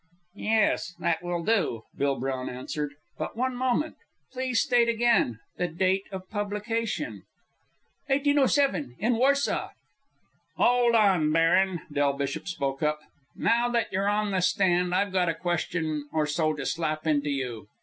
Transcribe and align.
"Yes, 0.37 0.95
that 0.97 1.21
will 1.21 1.43
do," 1.43 1.83
Bill 1.95 2.19
Brown 2.19 2.49
answered. 2.49 2.95
"But 3.19 3.37
one 3.37 3.55
moment. 3.55 3.97
Please 4.31 4.59
state 4.59 4.89
again 4.89 5.37
the 5.57 5.67
date 5.67 6.05
of 6.11 6.27
publication." 6.27 7.21
"1807, 8.07 8.95
in 8.97 9.17
Warsaw." 9.17 9.69
"Hold 10.55 10.95
on, 10.95 11.31
baron," 11.31 11.81
Del 11.93 12.13
Bishop 12.13 12.47
spoke 12.47 12.81
up. 12.81 12.99
"Now 13.35 13.69
that 13.69 13.93
you're 13.93 14.09
on 14.09 14.31
the 14.31 14.41
stand, 14.41 14.95
I've 14.95 15.13
got 15.13 15.29
a 15.29 15.35
question 15.35 16.09
or 16.11 16.25
so 16.25 16.53
to 16.55 16.65
slap 16.65 17.05
into 17.05 17.29
you." 17.29 17.67